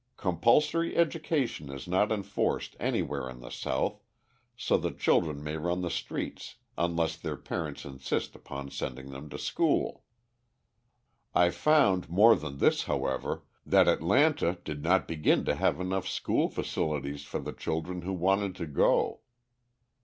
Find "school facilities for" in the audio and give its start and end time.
16.07-17.39